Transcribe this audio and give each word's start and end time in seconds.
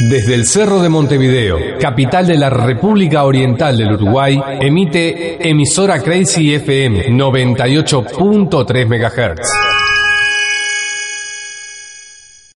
Desde 0.00 0.34
el 0.34 0.44
Cerro 0.44 0.82
de 0.82 0.90
Montevideo, 0.90 1.58
capital 1.80 2.26
de 2.26 2.36
la 2.36 2.50
República 2.50 3.24
Oriental 3.24 3.78
del 3.78 3.94
Uruguay, 3.94 4.38
emite 4.60 5.48
emisora 5.48 6.02
Crazy 6.02 6.54
FM 6.54 7.06
98.3 7.08 8.86
MHz. 8.86 9.65